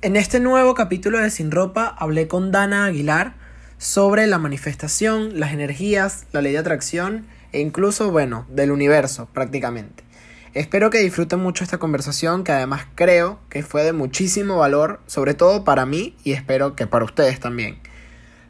[0.00, 3.34] En este nuevo capítulo de Sin Ropa hablé con Dana Aguilar
[3.78, 10.04] sobre la manifestación, las energías, la ley de atracción e incluso, bueno, del universo prácticamente.
[10.54, 15.34] Espero que disfruten mucho esta conversación que además creo que fue de muchísimo valor, sobre
[15.34, 17.80] todo para mí y espero que para ustedes también.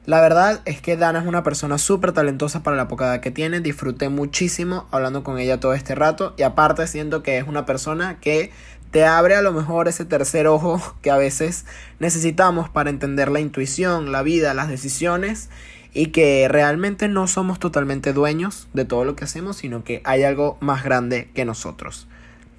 [0.09, 3.31] La verdad es que Dana es una persona súper talentosa para la poca edad que
[3.31, 7.67] tiene, disfruté muchísimo hablando con ella todo este rato y aparte siento que es una
[7.67, 8.51] persona que
[8.91, 11.67] te abre a lo mejor ese tercer ojo que a veces
[11.99, 15.51] necesitamos para entender la intuición, la vida, las decisiones
[15.93, 20.23] y que realmente no somos totalmente dueños de todo lo que hacemos, sino que hay
[20.23, 22.09] algo más grande que nosotros.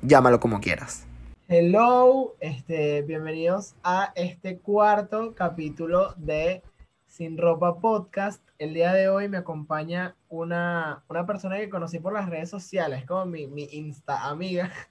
[0.01, 1.05] Llámalo como quieras.
[1.47, 6.61] Hello, este, bienvenidos a este cuarto capítulo de
[7.07, 8.41] Sin Ropa Podcast.
[8.59, 13.05] El día de hoy me acompaña una, una persona que conocí por las redes sociales,
[13.05, 14.71] como mi, mi Insta amiga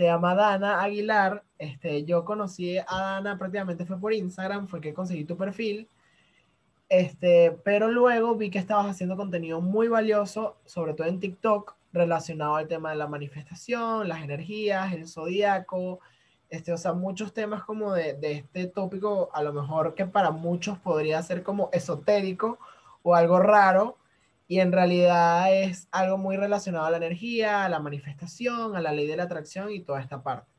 [0.00, 1.44] se llama Dana Aguilar.
[1.58, 5.90] Este, yo conocí a Dana prácticamente fue por Instagram, fue que conseguí tu perfil.
[6.88, 12.56] Este, pero luego vi que estabas haciendo contenido muy valioso, sobre todo en TikTok, relacionado
[12.56, 16.00] al tema de la manifestación, las energías, el zodíaco,
[16.48, 20.30] este, o sea, muchos temas como de, de este tópico, a lo mejor que para
[20.30, 22.58] muchos podría ser como esotérico
[23.02, 23.98] o algo raro,
[24.50, 28.92] y en realidad es algo muy relacionado a la energía, a la manifestación, a la
[28.92, 30.50] ley de la atracción y toda esta parte.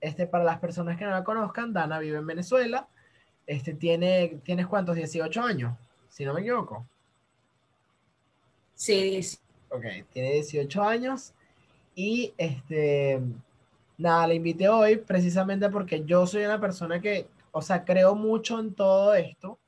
[0.00, 2.88] Este, para las personas que no la conozcan, Dana vive en Venezuela.
[3.46, 4.96] Este, tiene, ¿Tienes cuántos?
[4.96, 5.76] 18 años,
[6.08, 6.86] si no me equivoco.
[8.74, 9.20] Sí,
[9.68, 11.34] Ok, tiene 18 años
[11.94, 13.20] y este,
[13.98, 18.58] nada, le invité hoy precisamente porque yo soy una persona que, o sea, creo mucho
[18.58, 19.58] en todo esto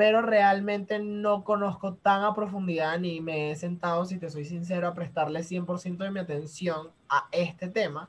[0.00, 4.88] pero realmente no conozco tan a profundidad ni me he sentado, si te soy sincero,
[4.88, 8.08] a prestarle 100% de mi atención a este tema.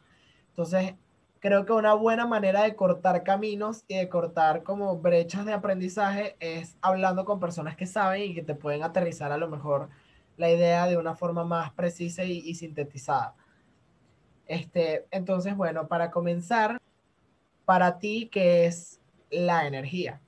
[0.51, 0.95] Entonces,
[1.41, 6.37] creo que una buena manera de cortar caminos y de cortar como brechas de aprendizaje
[6.39, 9.89] es hablando con personas que saben y que te pueden aterrizar a lo mejor
[10.37, 13.35] la idea de una forma más precisa y, y sintetizada.
[14.45, 16.77] Este, entonces, bueno, para comenzar,
[17.65, 20.21] para ti, ¿qué es la energía?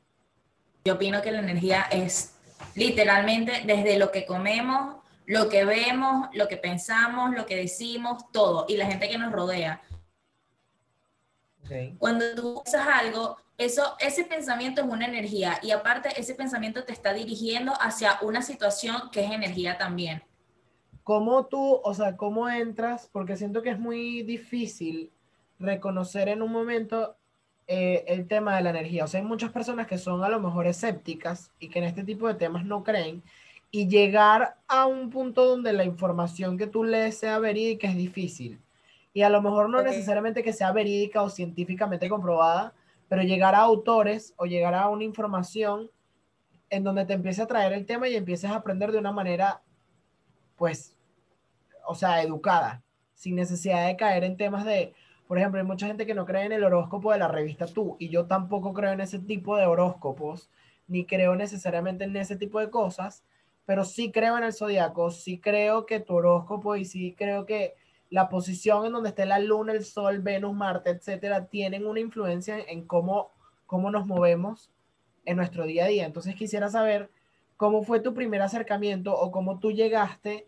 [0.85, 2.35] Yo opino que la energía es
[2.75, 8.65] literalmente desde lo que comemos, lo que vemos, lo que pensamos, lo que decimos, todo,
[8.67, 9.81] y la gente que nos rodea.
[11.97, 16.91] Cuando tú usas algo, eso, ese pensamiento es una energía y aparte ese pensamiento te
[16.91, 20.21] está dirigiendo hacia una situación que es energía también.
[21.03, 23.09] ¿Cómo tú, o sea, cómo entras?
[23.11, 25.13] Porque siento que es muy difícil
[25.59, 27.15] reconocer en un momento
[27.67, 29.05] eh, el tema de la energía.
[29.05, 32.03] O sea, hay muchas personas que son a lo mejor escépticas y que en este
[32.03, 33.23] tipo de temas no creen.
[33.71, 38.59] Y llegar a un punto donde la información que tú lees sea verídica es difícil.
[39.13, 42.73] Y a lo mejor no necesariamente que sea verídica o científicamente comprobada,
[43.07, 45.89] pero llegar a autores o llegar a una información
[46.69, 49.61] en donde te empiece a traer el tema y empieces a aprender de una manera,
[50.57, 50.95] pues,
[51.87, 52.81] o sea, educada,
[53.13, 54.93] sin necesidad de caer en temas de,
[55.27, 57.95] por ejemplo, hay mucha gente que no cree en el horóscopo de la revista Tú,
[57.99, 60.49] y yo tampoco creo en ese tipo de horóscopos,
[60.87, 63.23] ni creo necesariamente en ese tipo de cosas,
[63.65, 67.75] pero sí creo en el zodiaco, sí creo que tu horóscopo y sí creo que
[68.09, 72.59] la posición en donde esté la luna, el sol, Venus, Marte, etcétera, tienen una influencia
[72.59, 73.31] en cómo,
[73.65, 74.71] cómo nos movemos
[75.25, 76.05] en nuestro día a día.
[76.05, 77.09] Entonces quisiera saber
[77.57, 80.47] cómo fue tu primer acercamiento o cómo tú llegaste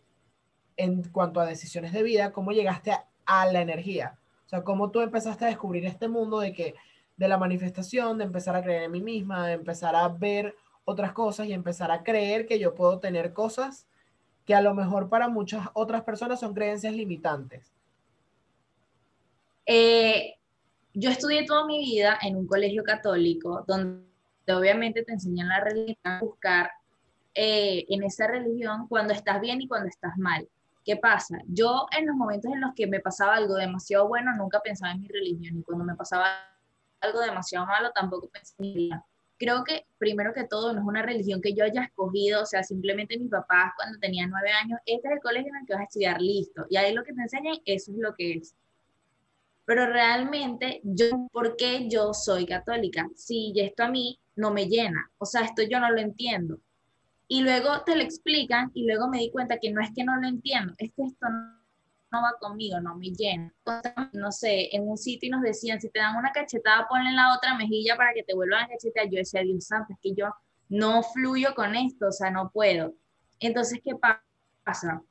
[0.77, 2.91] en cuanto a decisiones de vida, cómo llegaste
[3.25, 4.19] a la energía.
[4.45, 6.75] O sea, cómo tú empezaste a descubrir este mundo de que
[7.17, 11.13] de la manifestación, de empezar a creer en mí misma, de empezar a ver otras
[11.13, 13.87] cosas y empezar a creer que yo puedo tener cosas
[14.45, 17.73] que a lo mejor para muchas otras personas son creencias limitantes.
[19.65, 20.35] Eh,
[20.93, 24.05] yo estudié toda mi vida en un colegio católico donde
[24.47, 26.69] obviamente te enseñan la religión a buscar
[27.33, 30.47] eh, en esa religión cuando estás bien y cuando estás mal.
[30.85, 31.39] ¿Qué pasa?
[31.47, 35.01] Yo en los momentos en los que me pasaba algo demasiado bueno, nunca pensaba en
[35.01, 36.27] mi religión y cuando me pasaba
[37.01, 38.89] algo demasiado malo, tampoco pensaba en mi
[39.37, 42.63] Creo que primero que todo no es una religión que yo haya escogido, o sea,
[42.63, 45.81] simplemente mis papás cuando tenía nueve años, este es el colegio en el que vas
[45.81, 46.65] a estudiar, listo.
[46.69, 48.55] Y ahí lo que te enseñan, eso es lo que es.
[49.65, 53.09] Pero realmente, yo, ¿por qué yo soy católica?
[53.15, 56.59] Si esto a mí no me llena, o sea, esto yo no lo entiendo.
[57.27, 60.15] Y luego te lo explican y luego me di cuenta que no es que no
[60.19, 61.27] lo entiendo, es que esto
[62.11, 63.53] no, va conmigo, no me llena.
[64.13, 67.35] No sé, en un sitio nos decían, si te dan una cachetada, ponle en la
[67.35, 69.09] otra mejilla para que te vuelvan a cachetear.
[69.09, 70.27] Yo decía, Dios santo, es que yo
[70.69, 72.93] no fluyo con esto, o sea, no puedo.
[73.39, 73.93] Entonces, ¿qué
[74.63, 75.01] pasa?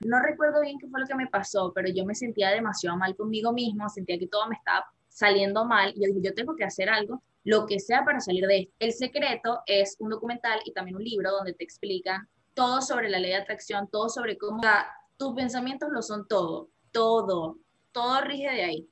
[0.00, 3.14] No recuerdo bien qué fue lo que me pasó, pero yo me sentía demasiado mal
[3.16, 5.92] conmigo mismo, sentía que todo me estaba saliendo mal.
[5.94, 8.74] Y yo dije, yo tengo que hacer algo, lo que sea para salir de esto.
[8.78, 13.18] El secreto es un documental y también un libro donde te explican todo sobre la
[13.18, 14.60] ley de atracción, todo sobre cómo
[15.16, 17.58] tus pensamientos lo son todo, todo,
[17.92, 18.88] todo rige de ahí.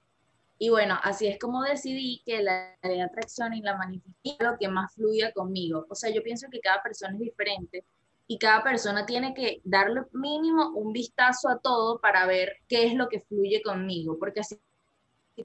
[0.61, 4.59] Y bueno, así es como decidí que la ley de atracción y la manifestación lo
[4.59, 5.87] que más fluya conmigo.
[5.89, 7.85] O sea, yo pienso que cada persona es diferente
[8.27, 12.95] y cada persona tiene que darle mínimo un vistazo a todo para ver qué es
[12.95, 14.59] lo que fluye conmigo, porque así,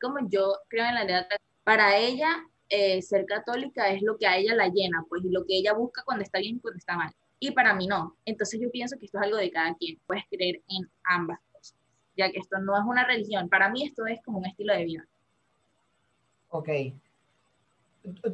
[0.02, 2.44] como yo creo en la ley de atracción, para ella
[2.76, 5.74] eh, ser católica es lo que a ella la llena, pues, y lo que ella
[5.74, 7.14] busca cuando está bien y cuando está mal.
[7.38, 8.18] Y para mí no.
[8.26, 10.00] Entonces yo pienso que esto es algo de cada quien.
[10.08, 11.76] Puedes creer en ambas cosas,
[12.18, 13.48] ya que esto no es una religión.
[13.48, 15.06] Para mí esto es como un estilo de vida.
[16.50, 16.70] Ok.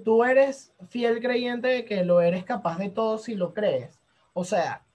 [0.06, 4.00] Tú eres fiel creyente de que lo eres capaz de todo si lo crees.
[4.32, 4.86] O sea,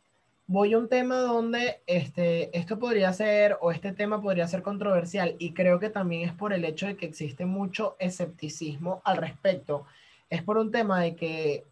[0.46, 5.37] voy a un tema donde este, esto podría ser o este tema podría ser controversial
[5.38, 9.87] y creo que también es por el hecho de que existe mucho escepticismo al respecto.
[10.29, 11.64] Es por un tema de que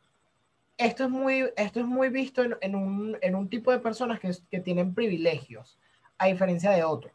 [0.79, 5.79] esto es muy, esto es muy visto en, un, tipo de personas que, tienen privilegios,
[6.19, 7.13] a diferencia de otros.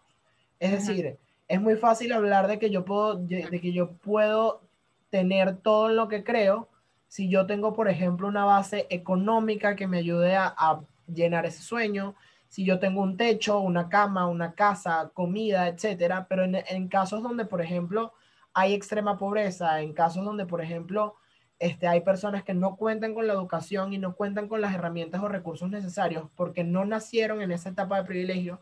[0.60, 1.18] Es decir,
[1.48, 4.62] es muy fácil hablar de que yo puedo, de que yo puedo
[5.10, 6.68] tener todo lo que creo
[7.08, 12.16] si yo tengo, por ejemplo, una base económica que me ayude a, llenar ese sueño,
[12.50, 17.46] si yo tengo un techo, una cama, una casa, comida, etcétera, pero en, casos donde,
[17.46, 18.14] por ejemplo,
[18.54, 21.16] hay extrema pobreza, en casos donde, por ejemplo,
[21.60, 25.22] este, hay personas que no cuentan con la educación y no cuentan con las herramientas
[25.22, 28.62] o recursos necesarios porque no nacieron en esa etapa de privilegio,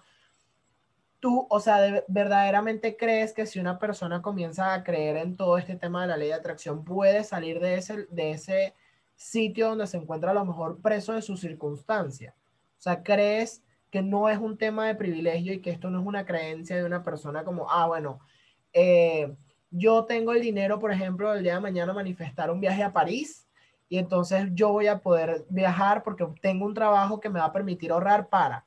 [1.19, 5.75] tú, o sea, verdaderamente crees que si una persona comienza a creer en todo este
[5.75, 8.73] tema de la ley de atracción, puede salir de ese, de ese
[9.15, 12.35] sitio donde se encuentra a lo mejor preso de su circunstancia.
[12.77, 16.05] O sea, crees que no es un tema de privilegio y que esto no es
[16.05, 18.19] una creencia de una persona como, ah, bueno,
[18.73, 19.33] eh,
[19.71, 23.47] yo tengo el dinero, por ejemplo, el día de mañana manifestar un viaje a París
[23.87, 27.53] y entonces yo voy a poder viajar porque tengo un trabajo que me va a
[27.53, 28.65] permitir ahorrar para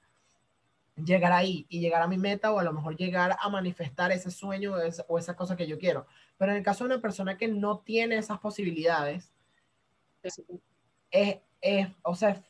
[1.04, 4.30] llegar ahí y llegar a mi meta o a lo mejor llegar a manifestar ese
[4.30, 4.74] sueño
[5.08, 6.06] o esa, cosa que yo quiero.
[6.36, 9.32] Pero en el caso de una persona que no tiene esas posibilidades,
[11.10, 12.42] es, o sea,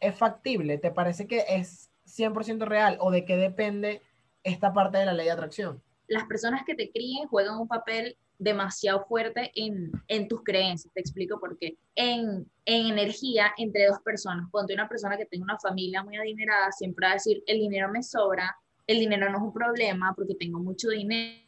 [0.00, 0.78] es factible.
[0.78, 4.02] ¿Te parece que es 100% real o de qué depende
[4.42, 5.82] esta parte de la ley de atracción?
[6.08, 10.92] las personas que te críen juegan un papel demasiado fuerte en, tus creencias.
[10.94, 11.76] Te explico por qué.
[11.94, 17.06] En, energía entre dos personas, ponte una persona que tenga una familia muy adinerada, siempre
[17.06, 20.60] va a decir, el dinero me sobra, el dinero no es un problema porque tengo
[20.60, 21.44] mucho dinero,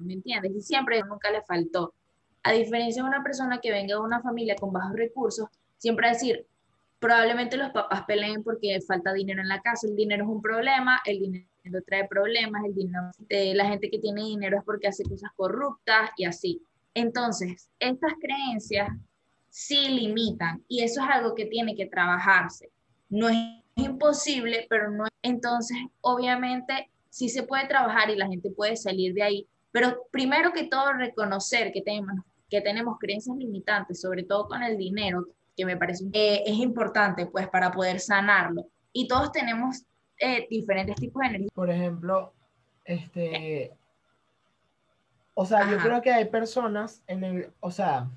[0.00, 0.52] ¿me entiendes?
[0.54, 1.94] Y siempre nunca le faltó.
[2.42, 6.12] A diferencia de una persona que venga de una familia con bajos recursos, siempre a
[6.12, 6.46] decir,
[6.98, 11.00] probablemente los papás peleen porque falta dinero en la casa, el dinero es un problema,
[11.04, 11.46] el dinero
[11.86, 16.10] trae problemas, el dinero, de la gente que tiene dinero es porque hace cosas corruptas
[16.16, 16.62] y así.
[16.94, 18.88] Entonces, estas creencias
[19.48, 22.70] sí limitan y eso es algo que tiene que trabajarse.
[23.08, 23.36] No es
[23.76, 25.10] imposible, pero no es...
[25.22, 30.52] Entonces, obviamente, sí se puede trabajar y la gente puede salir de ahí, pero primero
[30.52, 32.14] que todo reconocer que tenemos,
[32.50, 35.26] que tenemos creencias limitantes, sobre todo con el dinero,
[35.56, 38.66] que me parece eh, es importante pues para poder sanarlo.
[38.92, 39.84] Y todos tenemos
[40.18, 41.48] eh, diferentes tipos de energía.
[41.54, 42.32] Por ejemplo,
[42.84, 43.72] este,
[45.34, 48.10] o sea, yo creo que hay personas en el, o sea,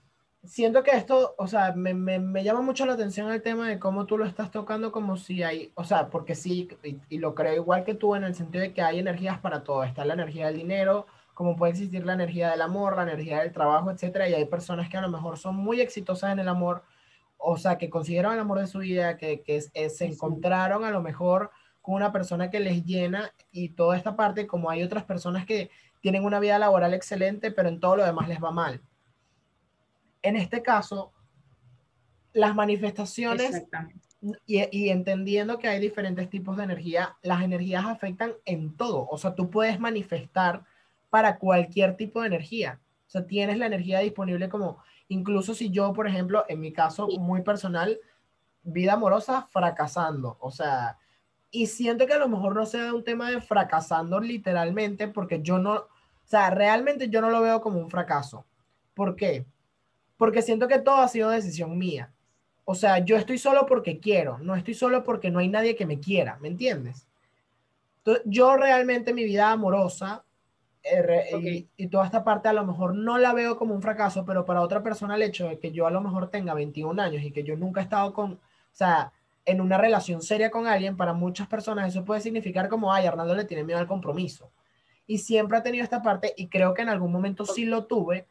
[0.44, 3.80] siento que esto, o sea, me, me, me, llama mucho la atención el tema de
[3.80, 7.36] cómo tú lo estás tocando como si hay, o sea, porque sí, y, y, lo
[7.36, 9.84] creo igual que tú en el sentido de que hay energías para todo.
[9.84, 13.52] Está la energía del dinero, como puede existir la energía del amor, la energía del
[13.52, 16.84] trabajo, etcétera, y hay personas que a lo mejor son muy exitosas en el amor,
[17.38, 21.02] o sea, que consiguieron el amor de su vida, que, que se encontraron a lo
[21.02, 25.46] mejor con una persona que les llena y toda esta parte, como hay otras personas
[25.46, 25.70] que
[26.02, 28.82] tienen una vida laboral excelente, pero en todo lo demás les va mal.
[30.22, 31.12] En este caso,
[32.32, 33.66] las manifestaciones
[34.46, 39.08] y, y, entendiendo que hay diferentes tipos de energía, las energías afectan en todo.
[39.10, 40.64] O sea, tú puedes manifestar
[41.14, 42.80] para cualquier tipo de energía.
[43.06, 44.80] O sea, tienes la energía disponible como,
[45.10, 48.00] incluso si yo, por ejemplo, en mi caso muy personal,
[48.64, 50.38] vida amorosa fracasando.
[50.40, 50.98] O sea,
[51.52, 55.60] y siento que a lo mejor no sea un tema de fracasando literalmente, porque yo
[55.60, 55.88] no, o
[56.24, 58.48] sea, realmente yo no lo veo como un fracaso.
[58.96, 59.46] ¿Por qué?
[60.18, 62.12] Porque siento que todo ha sido decisión mía.
[62.66, 65.86] O sea, yo estoy solo porque quiero, no estoy solo porque no hay nadie que
[65.86, 67.06] me quiera, ¿me entiendes?
[67.98, 70.23] Entonces, yo realmente mi vida amorosa
[70.84, 71.30] eh,
[71.78, 74.46] y, y, toda esta parte a lo mejor no la veo como un fracaso, pero
[74.46, 77.32] para otra persona el hecho de que yo a lo mejor tenga 21 años y
[77.32, 78.40] que yo nunca he estado con, o
[78.74, 79.14] sea,
[79.46, 83.36] en una relación seria con alguien, para muchas personas eso puede significar como, ay, Arnaldo
[83.36, 84.52] le tiene miedo al compromiso.
[85.08, 88.28] y siempre ha tenido esta parte y creo que en algún momento sí lo tuve,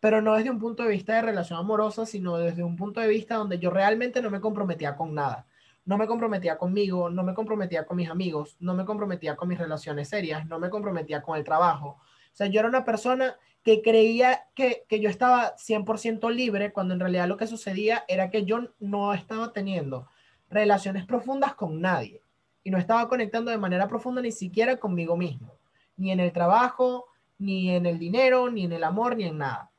[0.00, 3.08] pero no desde un punto de vista de relación amorosa, sino desde un punto de
[3.08, 5.46] vista donde yo realmente no me comprometía con nada.
[5.84, 9.58] No me comprometía conmigo, no me comprometía con mis amigos, no me comprometía con mis
[9.58, 11.98] relaciones serias, no me comprometía con el trabajo.
[11.98, 16.94] O sea, yo era una persona que creía que, que yo estaba 100% libre cuando
[16.94, 20.08] en realidad lo que sucedía era que yo no estaba teniendo
[20.50, 22.22] relaciones profundas con nadie
[22.64, 25.56] y no estaba conectando de manera profunda ni siquiera conmigo mismo,
[25.96, 27.06] ni en el trabajo,
[27.38, 29.70] ni en el dinero, ni en el amor, ni en nada.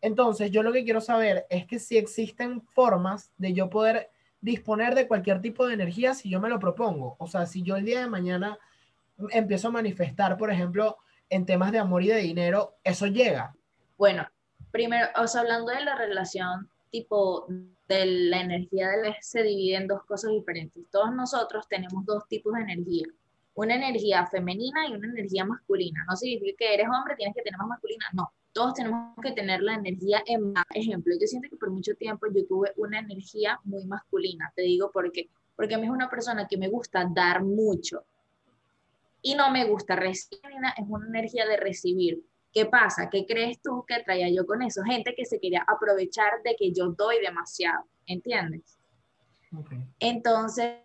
[0.00, 4.94] Entonces, yo lo que quiero saber es que si existen formas de yo poder disponer
[4.94, 7.16] de cualquier tipo de energía si yo me lo propongo.
[7.18, 8.58] O sea, si yo el día de mañana
[9.30, 10.96] empiezo a manifestar, por ejemplo,
[11.28, 13.54] en temas de amor y de dinero, eso llega.
[13.96, 14.26] Bueno,
[14.70, 17.46] primero, o sea, hablando de la relación tipo
[17.88, 18.88] de la energía
[19.20, 20.84] se divide en dos cosas diferentes.
[20.90, 23.06] Todos nosotros tenemos dos tipos de energía.
[23.54, 26.04] Una energía femenina y una energía masculina.
[26.08, 28.06] No significa que eres hombre, tienes que tener más masculina.
[28.12, 30.54] No, todos tenemos que tener la energía en.
[30.74, 34.52] Ejemplo, yo siento que por mucho tiempo yo tuve una energía muy masculina.
[34.54, 35.28] Te digo por qué.
[35.56, 38.04] Porque a mí es una persona que me gusta dar mucho
[39.22, 40.40] y no me gusta recibir.
[40.76, 42.24] Es una energía de recibir.
[42.52, 43.08] ¿Qué pasa?
[43.08, 44.82] ¿Qué crees tú que traía yo con eso?
[44.82, 47.84] Gente que se quería aprovechar de que yo doy demasiado.
[48.06, 48.78] ¿Entiendes?
[50.00, 50.78] Entonces,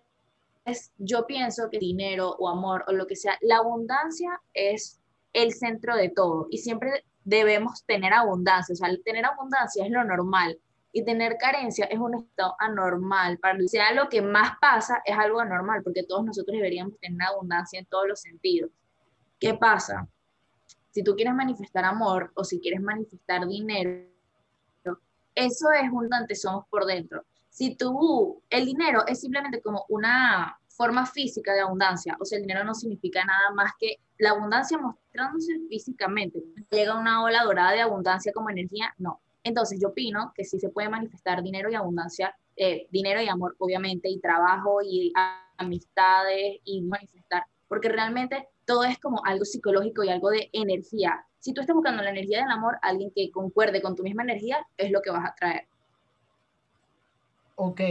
[0.97, 4.99] yo pienso que dinero o amor o lo que sea, la abundancia es
[5.33, 10.03] el centro de todo y siempre debemos tener abundancia, o sea, tener abundancia es lo
[10.05, 10.57] normal
[10.93, 13.37] y tener carencia es un estado anormal.
[13.39, 17.79] Para sea lo que más pasa, es algo anormal, porque todos nosotros deberíamos tener abundancia
[17.79, 18.71] en todos los sentidos.
[19.37, 20.07] ¿Qué pasa?
[20.91, 24.07] Si tú quieres manifestar amor o si quieres manifestar dinero,
[25.35, 27.25] eso es un somos por dentro.
[27.49, 32.17] Si tú, el dinero es simplemente como una forma física de abundancia.
[32.19, 36.43] O sea, el dinero no significa nada más que la abundancia mostrándose físicamente.
[36.71, 39.21] Llega una ola dorada de abundancia como energía, no.
[39.43, 43.55] Entonces yo opino que sí se puede manifestar dinero y abundancia, eh, dinero y amor,
[43.59, 45.13] obviamente, y trabajo y
[45.57, 51.25] amistades y manifestar, porque realmente todo es como algo psicológico y algo de energía.
[51.39, 54.65] Si tú estás buscando la energía del amor, alguien que concuerde con tu misma energía
[54.77, 55.67] es lo que vas a traer.
[57.55, 57.81] Ok,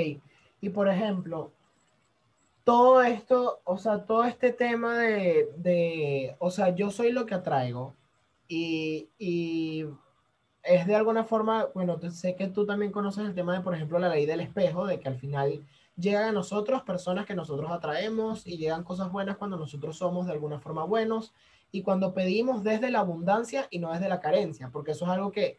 [0.61, 1.53] y por ejemplo,
[2.65, 7.95] todo esto, o sea, todo este tema de, o sea, yo soy lo que atraigo
[8.49, 9.85] y, y
[10.63, 13.99] es de alguna forma, bueno, sé que tú también conoces el tema de, por ejemplo,
[13.99, 15.67] la ley del espejo, de que al final
[15.97, 20.33] llegan a nosotros personas que nosotros atraemos y llegan cosas buenas cuando nosotros somos de
[20.33, 21.35] alguna forma buenos
[21.71, 25.33] y cuando pedimos desde la abundancia y no desde la carencia, porque eso es algo
[25.33, 25.59] que,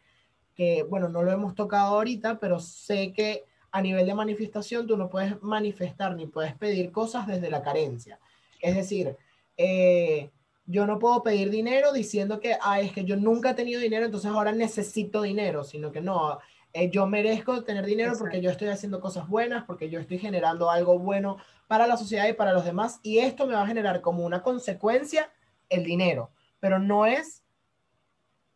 [0.54, 3.44] que bueno, no lo hemos tocado ahorita, pero sé que
[3.76, 8.18] a nivel de manifestación tú no puedes manifestar ni puedes pedir cosas desde la carencia.
[8.58, 9.14] Es decir,
[9.58, 10.30] eh,
[10.64, 14.06] yo no puedo pedir dinero diciendo que, ah, es que yo nunca he tenido dinero,
[14.06, 16.38] entonces ahora necesito dinero, sino que no,
[16.72, 20.70] eh, yo merezco tener dinero porque yo estoy haciendo cosas buenas, porque yo estoy generando
[20.70, 21.36] algo bueno
[21.68, 24.42] para la sociedad y para los demás, y esto me va a generar como una
[24.42, 25.30] consecuencia
[25.68, 26.30] el dinero,
[26.60, 27.42] pero no es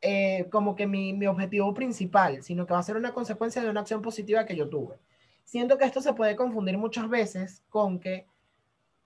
[0.01, 3.69] eh, como que mi, mi objetivo principal, sino que va a ser una consecuencia de
[3.69, 4.97] una acción positiva que yo tuve
[5.51, 8.25] siento que esto se puede confundir muchas veces con que,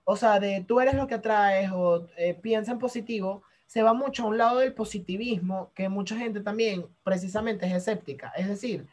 [0.03, 3.95] o sea, de tú eres lo que atraes o eh, piensa en positivo, se va
[3.95, 8.31] mucho a un lado del positivismo que mucha gente también precisamente es escéptica.
[8.37, 8.85] Es decir,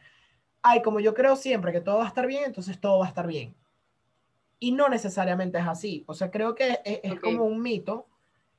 [0.63, 3.09] ay, como yo creo siempre que todo va a estar bien, entonces todo va a
[3.09, 3.53] estar bien.
[4.59, 6.03] Y no necesariamente es así.
[6.07, 8.07] O sea, creo que es, es como un mito.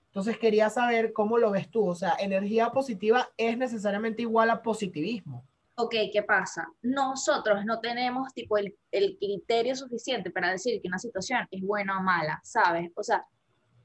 [0.06, 1.84] Entonces quería saber cómo lo ves tú.
[1.84, 5.44] O sea, energía positiva es necesariamente igual a positivismo
[5.76, 6.68] ok, ¿qué pasa?
[6.82, 11.98] Nosotros no tenemos tipo el, el, criterio suficiente para decir que una situación es buena
[11.98, 12.90] o mala, ¿sabes?
[12.94, 13.26] O sea,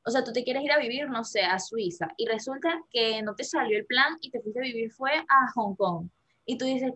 [0.05, 3.21] o sea, tú te quieres ir a vivir, no sé, a Suiza y resulta que
[3.21, 6.09] no te salió el plan y te fuiste a vivir fue a Hong Kong.
[6.45, 6.93] Y tú dices,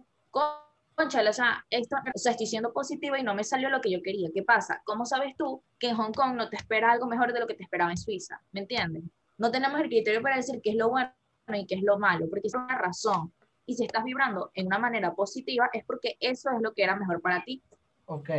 [0.95, 3.91] conchale, o sea, esto, o sea, estoy siendo positiva y no me salió lo que
[3.91, 4.29] yo quería.
[4.33, 4.81] ¿Qué pasa?
[4.85, 7.55] ¿Cómo sabes tú que en Hong Kong no te espera algo mejor de lo que
[7.55, 8.41] te esperaba en Suiza?
[8.51, 9.03] ¿Me entiendes?
[9.37, 11.11] No tenemos el criterio para decir qué es lo bueno
[11.49, 13.33] y qué es lo malo, porque es una razón.
[13.65, 16.95] Y si estás vibrando en una manera positiva, es porque eso es lo que era
[16.95, 17.61] mejor para ti.
[18.05, 18.29] Ok.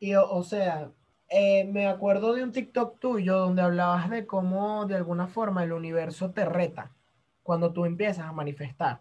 [0.00, 0.90] Y o, sea,
[1.28, 5.72] eh, me acuerdo de un TikTok tuyo donde hablabas de cómo de alguna forma el
[5.72, 6.94] universo te reta
[7.42, 9.00] cuando tú empiezas a manifestar.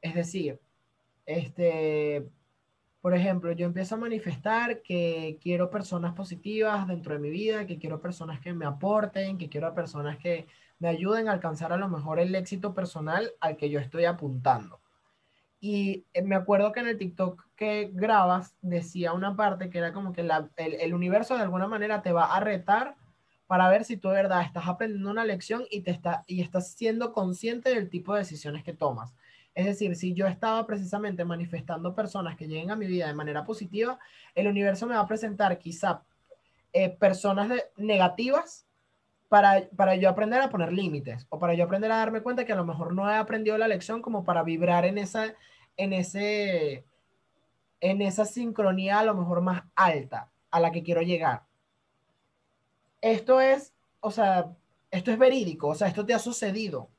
[0.00, 0.60] Es decir,
[1.26, 2.28] este,
[3.00, 7.78] por ejemplo, yo empiezo a manifestar que quiero personas positivas dentro de mi vida, que
[7.78, 10.46] quiero personas que me aporten, que quiero personas que
[10.82, 14.80] me ayuden a alcanzar a lo mejor el éxito personal al que yo estoy apuntando.
[15.60, 19.92] Y eh, me acuerdo que en el TikTok que grabas decía una parte que era
[19.92, 22.96] como que el, el, universo de alguna manera te va a retar
[23.46, 26.72] para ver si tú de verdad estás aprendiendo una lección y, te está, y estás
[26.72, 29.14] siendo consciente del tipo de decisiones que tomas.
[29.54, 33.44] Es decir, si yo estaba precisamente manifestando personas que lleguen a mi vida de manera
[33.44, 34.00] positiva,
[34.34, 36.02] el universo me va a presentar quizá
[36.72, 38.66] eh, personas negativas
[39.32, 42.52] para, para yo aprender a poner límites o para yo aprender a darme cuenta que
[42.52, 45.34] a lo mejor no he aprendido la lección como para vibrar en esa,
[45.78, 46.84] en ese,
[47.80, 51.44] en esa sincronía a lo mejor más alta a la que quiero llegar.
[53.00, 54.54] Esto es, o sea,
[54.90, 56.90] esto es verídico, o sea, esto te ha sucedido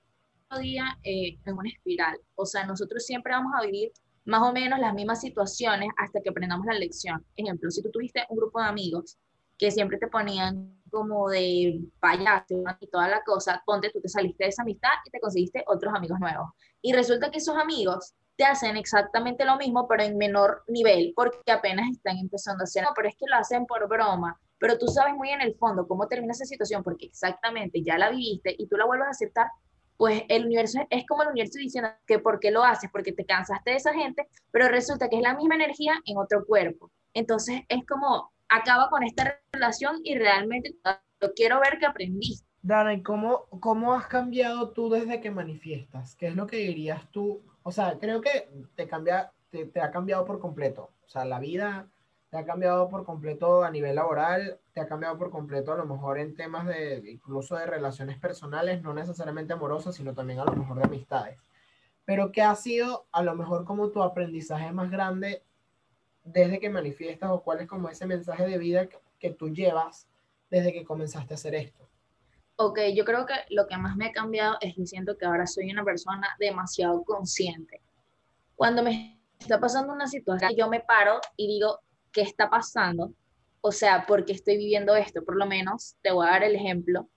[0.57, 2.19] día eh, en una espiral.
[2.33, 3.91] O sea, nosotros siempre vamos a vivir
[4.25, 7.23] más o menos las mismas situaciones hasta que aprendamos la lección.
[7.35, 9.19] Ejemplo, si tú tuviste un grupo de amigos
[9.59, 14.43] que siempre te ponían como de payaso y toda la cosa, ponte, tú te saliste
[14.43, 16.51] de esa amistad y te conseguiste otros amigos nuevos.
[16.83, 21.51] Y resulta que esos amigos te hacen exactamente lo mismo, pero en menor nivel, porque
[21.51, 24.87] apenas están empezando a hacer, no, pero es que lo hacen por broma, pero tú
[24.87, 28.67] sabes muy en el fondo cómo termina esa situación, porque exactamente ya la viviste y
[28.67, 29.47] tú la vuelves a aceptar
[29.95, 33.25] pues el universo es como el universo diciendo que por qué lo haces, porque te
[33.25, 36.91] cansaste de esa gente, pero resulta que es la misma energía en otro cuerpo.
[37.13, 40.75] Entonces es como acaba con esta relación y realmente
[41.19, 42.47] lo quiero ver que aprendiste.
[42.61, 46.15] Dana, ¿y cómo, cómo has cambiado tú desde que manifiestas?
[46.15, 47.41] ¿Qué es lo que dirías tú?
[47.63, 50.91] O sea, creo que te, cambia, te ha cambiado por completo.
[51.05, 51.89] O sea, la vida
[52.33, 55.85] te ha cambiado por completo a nivel laboral, te ha cambiado por completo a lo
[55.85, 60.53] mejor en temas de incluso de relaciones personales, no necesariamente amorosas, sino también a lo
[60.53, 61.37] mejor de amistades.
[62.05, 65.43] Pero ¿qué ha sido a lo mejor como tu aprendizaje más grande
[66.23, 68.87] desde que manifiestas o cuál es como ese mensaje de vida
[69.19, 70.07] que, tú llevas
[70.49, 71.87] desde que comenzaste a hacer esto?
[72.57, 75.47] Ok, yo creo que lo que más me ha cambiado es que siento que ahora
[75.47, 77.81] soy una persona demasiado consciente.
[78.55, 81.79] Cuando me está pasando una situación, yo me paro y digo,
[82.11, 83.13] qué está pasando,
[83.61, 85.23] o sea, por qué estoy viviendo esto.
[85.23, 87.09] Por lo menos te voy a dar el ejemplo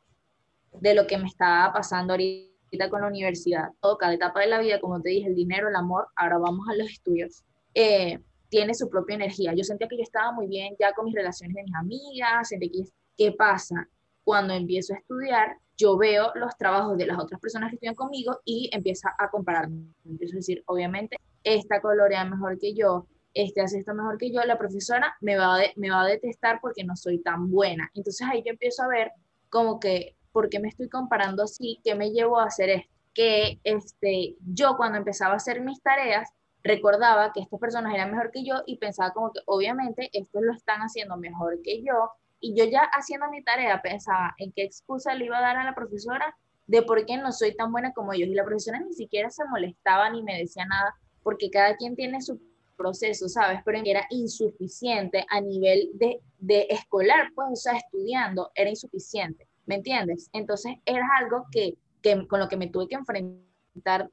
[0.73, 3.71] de lo que me estaba pasando ahorita con la universidad.
[3.81, 6.69] Todo, cada etapa de la vida, como te dije, el dinero, el amor, ahora vamos
[6.69, 7.45] a los estudios,
[7.75, 9.55] eh, tiene su propia energía.
[9.55, 12.71] Yo sentía que yo estaba muy bien ya con mis relaciones de mis amigas, sentí
[12.71, 12.85] que,
[13.17, 13.89] ¿qué pasa?
[14.25, 18.41] Cuando empiezo a estudiar, yo veo los trabajos de las otras personas que estudian conmigo
[18.45, 19.87] y empiezo a compararme.
[20.05, 24.43] Empiezo a decir, obviamente, esta colorea mejor que yo, este hace esto mejor que yo,
[24.43, 27.91] la profesora me va, a me va a detestar porque no soy tan buena.
[27.95, 29.13] Entonces ahí yo empiezo a ver
[29.49, 31.81] como que, ¿por qué me estoy comparando así?
[31.85, 32.93] ¿Qué me llevó a hacer esto?
[33.15, 36.29] Que este, yo cuando empezaba a hacer mis tareas,
[36.67, 40.53] recordaba que estas personas eran mejor que yo y pensaba como que obviamente estos lo
[40.53, 42.11] están haciendo mejor que yo.
[42.41, 45.65] Y yo ya haciendo mi tarea pensaba en qué excusa le iba a dar a
[45.65, 48.29] la profesora de por qué no soy tan buena como ellos.
[48.29, 52.21] Y la profesora ni siquiera se molestaba ni me decía nada, porque cada quien tiene
[52.21, 52.41] su
[52.77, 53.61] proceso, ¿sabes?
[53.65, 59.77] Pero era insuficiente a nivel de, de escolar, pues, o sea, estudiando, era insuficiente, ¿me
[59.77, 60.29] entiendes?
[60.33, 63.47] Entonces era algo que, que con lo que me tuve que enfrentar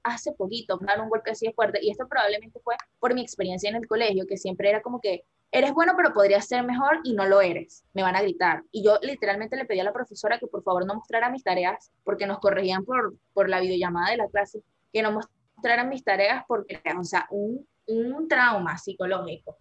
[0.04, 3.70] hace poquito, dar un golpe así de fuerte, y esto probablemente fue por mi experiencia
[3.70, 7.14] en el colegio, que siempre era como que, eres bueno, pero podrías ser mejor y
[7.14, 8.64] no lo eres, me van a gritar.
[8.72, 11.92] Y yo literalmente le pedí a la profesora que por favor no mostrara mis tareas,
[12.04, 16.44] porque nos corregían por, por la videollamada de la clase, que no mostraran mis tareas
[16.48, 19.58] porque, o sea, un un trauma psicológico.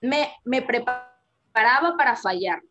[0.00, 2.62] Me, me preparaba para fallar.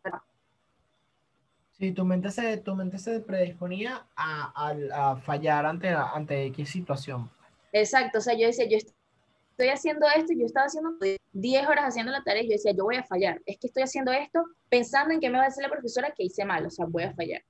[1.78, 7.30] Sí, tu mente se, tu mente se predisponía a, a, fallar ante, ante qué situación.
[7.72, 10.92] Exacto, o sea, yo decía, yo estoy haciendo esto, yo estaba haciendo
[11.32, 13.42] 10 horas haciendo la tarea y yo decía, yo voy a fallar.
[13.44, 16.24] Es que estoy haciendo esto pensando en qué me va a decir la profesora que
[16.24, 17.42] hice mal, o sea, voy a fallar.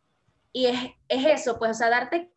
[0.53, 2.31] Y es, es eso, pues, o sea, darte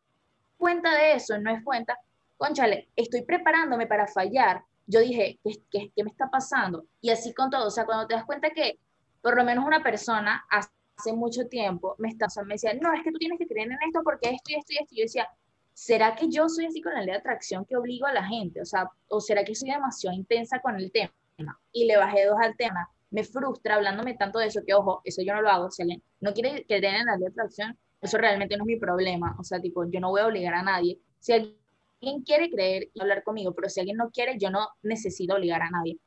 [0.58, 1.98] cuenta de eso, no es cuenta,
[2.38, 6.86] conchale, estoy preparándome para fallar yo dije, ¿qué, qué, me está pasando?
[7.00, 8.80] Y así con todo, o sea, cuando te das cuenta que
[9.22, 10.70] por lo menos una persona hace
[11.14, 14.02] mucho tiempo me, está, me decía, no, es que tú tienes que creer en esto
[14.04, 14.94] porque esto y esto y esto.
[14.94, 15.30] Y yo decía,
[15.74, 18.62] ¿será que yo soy así con la ley de atracción que obligo a la gente?
[18.62, 21.14] O sea, ¿o será que soy demasiado intensa con el tema?
[21.72, 22.90] Y le bajé dos al tema.
[23.12, 25.72] Me frustra hablándome tanto de eso que, ojo, eso yo no lo hago.
[25.72, 28.76] Si alguien no quiere creer en la ley de atracción, eso realmente no es mi
[28.78, 29.36] problema.
[29.40, 31.00] O sea, tipo, yo no voy a obligar a nadie.
[31.20, 35.36] Si alguien quiere creer y hablar conmigo, pero si alguien no quiere, yo no necesito
[35.36, 35.98] obligar a nadie.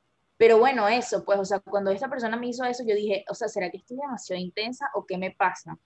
[0.42, 3.35] Pero bueno, eso, pues, o sea, cuando esta persona me hizo eso, yo dije, o
[3.35, 5.78] sea, ¿será que estoy demasiado intensa o qué me pasa?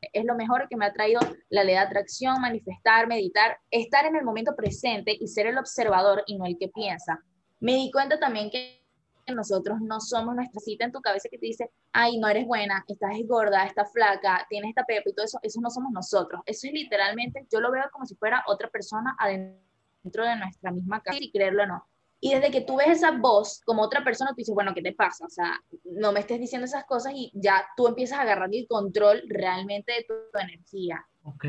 [0.00, 4.16] Es lo mejor que me ha traído la ley de atracción, manifestar, meditar, estar en
[4.16, 7.22] el momento presente y ser el observador y no el que piensa.
[7.60, 8.82] Me di cuenta también que
[9.34, 12.82] nosotros no somos nuestra cita en tu cabeza que te dice, ay, no eres buena,
[12.88, 16.40] estás gorda, estás flaca, tienes esta pepa y todo eso, eso no somos nosotros.
[16.46, 21.02] Eso es literalmente, yo lo veo como si fuera otra persona adentro de nuestra misma
[21.02, 21.89] casa, y creerlo o no.
[22.22, 24.92] Y desde que tú ves esa voz como otra persona, tú dices, bueno, ¿qué te
[24.92, 25.24] pasa?
[25.24, 28.66] O sea, no me estés diciendo esas cosas y ya tú empiezas a agarrar el
[28.68, 31.06] control realmente de tu, energía.
[31.24, 31.46] Ok,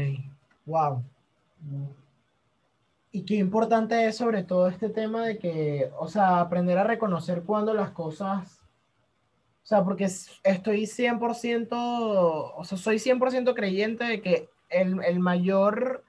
[0.66, 1.04] wow.
[3.12, 7.44] Y qué importante es sobre todo este tema de que, o sea, aprender a reconocer
[7.44, 8.62] cuando las cosas,
[9.64, 16.06] o sea, porque estoy 100%, o sea, soy 100% creyente de que el, el mayor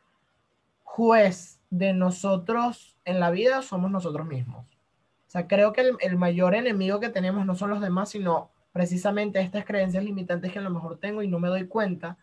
[0.84, 4.66] juez de nosotros en la vida somos nosotros mismos.
[4.66, 9.40] O sea, creo que el, mayor enemigo que tenemos no son los demás, sino precisamente
[9.40, 12.18] estas creencias limitantes que a lo mejor tengo y no me doy cuenta.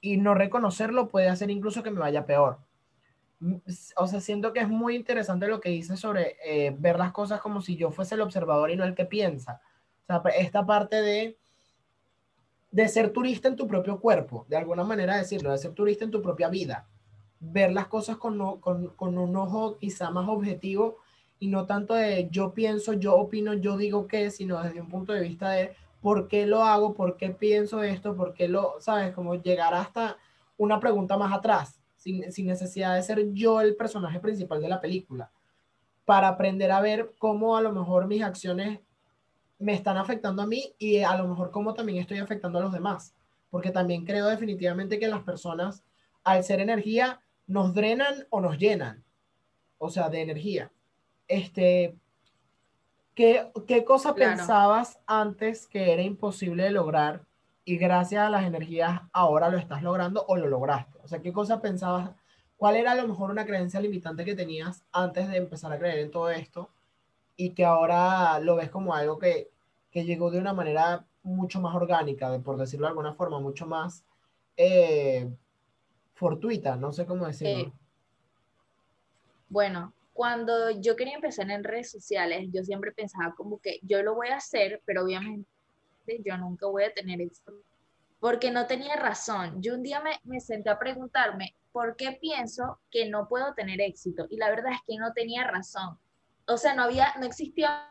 [0.00, 2.58] Y no reconocerlo puede hacer incluso que me vaya peor.
[3.40, 3.56] Mm,
[3.96, 7.40] o sea, siento que es muy interesante lo que dice sobre eh, ver las cosas
[7.40, 9.62] como si yo fuese el observador y no el que piensa.
[10.02, 11.38] O sea, esta parte de,
[12.70, 16.10] de ser turista en tu propio cuerpo, de alguna manera decirlo, de ser turista en
[16.10, 16.88] tu propia vida
[17.40, 20.98] ver las cosas con, con, con, un ojo quizá más objetivo
[21.38, 25.14] y no tanto de yo pienso, yo opino, yo digo qué, sino desde un punto
[25.14, 29.14] de vista de por qué lo hago, por qué pienso esto, por qué lo, sabes,
[29.14, 30.18] como llegar hasta
[30.58, 34.80] una pregunta más atrás, sin, sin necesidad de ser yo el personaje principal de la
[34.80, 35.30] película,
[36.04, 38.80] para aprender a ver cómo a lo mejor mis acciones
[39.58, 42.72] me están afectando a mí y a lo mejor cómo también estoy afectando a los
[42.72, 43.14] demás,
[43.50, 45.84] porque también creo definitivamente que las personas,
[46.22, 49.02] al ser energía, nos drenan o nos llenan,
[49.78, 50.70] o sea, de energía.
[51.26, 51.96] Este,
[53.16, 57.24] ¿qué, qué cosa pensabas antes que era imposible de lograr
[57.64, 60.96] y gracias a las energías ahora lo estás logrando o lo lograste?
[61.02, 62.12] O sea, ¿qué cosa pensabas?
[62.56, 65.98] ¿Cuál era a lo mejor una creencia limitante que tenías antes de empezar a creer
[65.98, 66.70] en todo esto
[67.36, 69.50] y que ahora lo ves como algo que,
[69.90, 73.66] que llegó de una manera mucho más orgánica, de, por decirlo de alguna forma, mucho
[73.66, 74.04] más
[74.56, 75.28] eh,
[76.20, 77.72] fortuita, no sé cómo decirlo.
[79.48, 84.14] bueno, cuando yo quería empezar en redes sociales, yo siempre pensaba como que yo lo
[84.14, 85.46] voy a hacer, pero obviamente
[86.22, 87.54] yo nunca voy a tener éxito,
[88.20, 89.62] porque no tenía razón.
[89.62, 93.80] Yo un día me, me senté a preguntarme, ¿por qué pienso que no puedo tener
[93.80, 94.26] éxito?
[94.28, 95.98] Y la verdad es que no tenía razón.
[96.46, 97.90] O sea, no había, no existía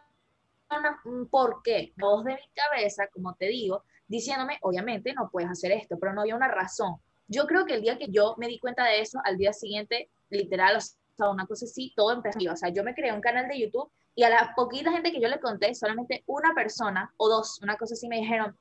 [1.06, 1.94] un por qué.
[1.98, 6.22] Voz de mi cabeza, como te digo, diciéndome, obviamente no puedes hacer esto, pero no
[6.22, 6.98] había una razón.
[7.30, 10.10] Yo creo que el día que yo me di cuenta de eso, al día siguiente,
[10.30, 12.40] literal, o sea, una cosa así, todo empezó.
[12.52, 15.22] O sea, yo me creé un canal de YouTube y a la poquita gente que
[15.22, 18.58] yo le conté, solamente una persona o dos, una cosa así, me dijeron,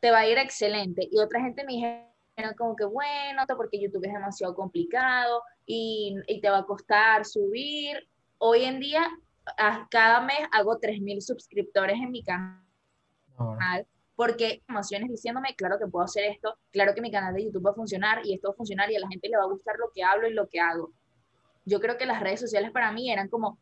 [0.00, 1.08] te va a ir excelente.
[1.10, 6.50] Y otra gente me dijeron como que, bueno, porque YouTube es demasiado complicado y, te
[6.50, 8.06] va a costar subir.
[8.36, 9.08] Hoy en día,
[9.90, 13.86] cada mes hago 3.000 suscriptores en mi canal
[14.18, 17.70] porque emociones diciéndome, claro que puedo hacer esto, claro que mi canal de YouTube va
[17.70, 19.76] a funcionar y esto va a funcionar y a la gente le va a gustar
[19.78, 20.90] lo que hablo y lo que hago.
[21.64, 23.60] Yo creo que las redes sociales para mí eran como,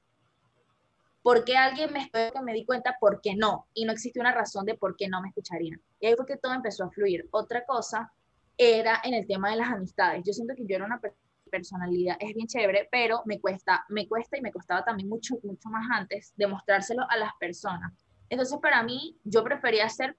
[1.23, 3.67] ¿por qué alguien me que me di cuenta por qué no?
[3.75, 5.79] Y no existía una razón de por qué no me escucharían.
[6.01, 7.29] Y ahí fue que todo empezó a fluir.
[7.33, 8.11] Otra cosa
[8.57, 10.23] era en el tema de las amistades.
[10.25, 11.03] Yo siento que yo era una
[11.51, 15.69] personalidad, es bien chévere, pero me cuesta, me cuesta y me costaba también mucho, mucho
[15.69, 17.93] más antes demostrárselo a las personas.
[18.31, 20.17] Entonces, para mí, yo prefería ser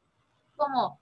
[0.58, 1.00] como,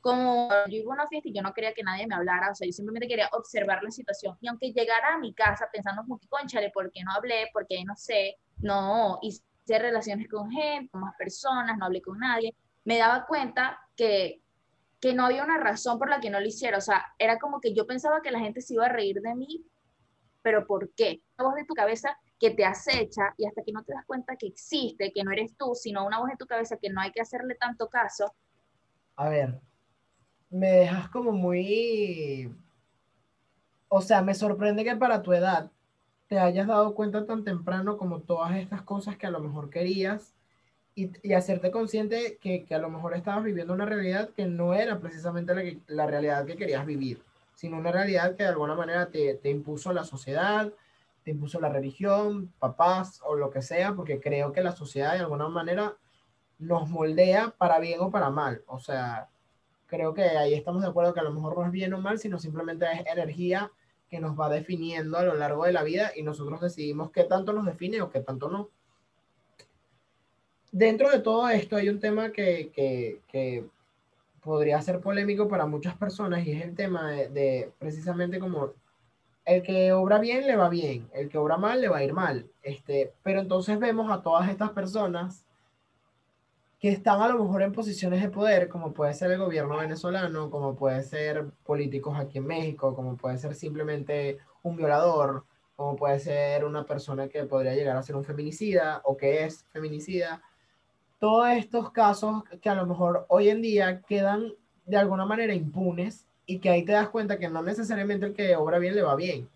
[0.00, 2.54] como yo iba a una fiesta y yo no quería que nadie me hablara, o
[2.54, 4.36] sea, yo simplemente quería observar la situación.
[4.40, 7.48] Y aunque llegara a mi casa pensando como que, conchale, ¿por qué no hablé?
[7.52, 8.36] ¿Por qué no sé?
[8.58, 13.78] No, hice relaciones con gente, con más personas, no hablé con nadie, me daba cuenta
[13.96, 14.42] que,
[15.00, 16.78] que no había una razón por la que no lo hiciera.
[16.78, 19.34] O sea, era como que yo pensaba que la gente se iba a reír de
[19.34, 19.64] mí,
[20.42, 21.22] pero ¿por qué?
[21.38, 24.36] Una voz de tu cabeza que te acecha y hasta que no te das cuenta
[24.36, 27.12] que existe, que no eres tú, sino una voz de tu cabeza que no hay
[27.12, 28.34] que hacerle tanto caso,
[29.20, 29.60] a ver,
[30.48, 32.50] me dejas como muy...
[33.88, 35.70] O sea, me sorprende que para tu edad
[36.26, 40.32] te hayas dado cuenta tan temprano como todas estas cosas que a lo mejor querías
[40.94, 44.72] y, y hacerte consciente que, que, a lo mejor estabas viviendo una realidad que no
[44.72, 47.22] era precisamente la, la realidad que querías vivir,
[47.54, 50.72] sino una realidad que de alguna manera te, te impuso la sociedad,
[51.24, 55.18] te impuso la religión, papás o lo que sea, porque creo que la sociedad de
[55.18, 55.94] alguna manera
[56.60, 58.62] nos moldea para bien o para mal.
[58.66, 59.28] O sea,
[59.86, 62.18] creo que ahí estamos de acuerdo que a lo mejor no es bien o mal,
[62.18, 63.72] sino simplemente es energía
[64.08, 67.52] que nos va definiendo a lo largo de la vida y nosotros decidimos qué tanto
[67.52, 68.68] nos define o qué tanto no.
[70.72, 73.64] Dentro de todo esto hay un tema que, que, que
[74.40, 78.72] podría ser polémico para muchas personas y es el tema de, precisamente como
[79.44, 82.12] el que obra bien le va bien, el que obra mal le va a ir
[82.12, 82.48] mal.
[82.62, 85.44] Este, pero entonces vemos a todas estas personas
[86.80, 90.50] que están a lo mejor en posiciones de poder, como puede ser el gobierno venezolano,
[90.50, 95.44] como puede ser políticos aquí en México, como puede ser simplemente un violador
[95.80, 99.64] como puede ser una persona que podría llegar a ser un feminicida o que es
[99.72, 100.42] feminicida.
[101.18, 104.52] Todos estos casos que a lo mejor hoy en día quedan
[104.84, 108.56] de alguna manera impunes y que ahí te das cuenta que no necesariamente el que
[108.56, 109.48] obra bien le va bien.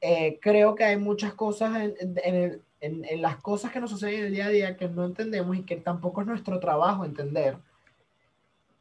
[0.00, 4.26] Eh, creo que hay muchas cosas en, en, en, las cosas que nos suceden en
[4.26, 7.58] el día a día que no entendemos y que tampoco es nuestro trabajo entender,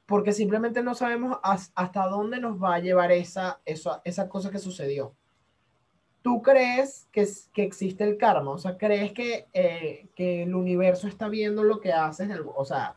[0.05, 4.59] porque simplemente no sabemos hasta dónde nos va a llevar esa, esa, esa cosa que
[4.59, 5.13] sucedió.
[6.21, 8.51] ¿Tú crees que, que existe el karma?
[8.51, 12.29] O sea, ¿crees que, eh, que el universo está viendo lo que haces?
[12.55, 12.95] O sea,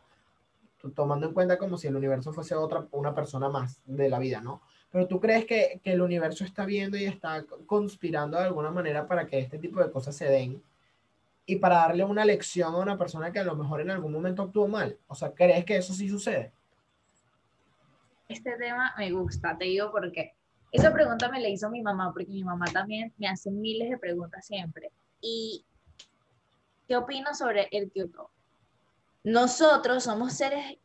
[0.94, 4.40] tomando en cuenta como si el universo fuese otra, una persona más de la vida,
[4.40, 4.62] ¿no?
[4.90, 9.06] Pero tú crees que, que el universo está viendo y está conspirando de alguna manera
[9.06, 10.62] para que este tipo de cosas se den
[11.46, 14.42] y para darle una lección a una persona que a lo mejor en algún momento
[14.42, 14.98] actuó mal.
[15.08, 16.52] O sea, ¿crees que eso sí sucede?
[18.28, 20.34] Este tema me gusta, te digo porque
[20.70, 23.98] esa pregunta me la hizo mi mamá, porque mi mamá también me hace miles de
[23.98, 24.90] preguntas siempre.
[25.20, 25.64] ¿Y
[26.88, 28.30] qué opino sobre el Kyoto?
[29.24, 30.78] Nosotros somos seres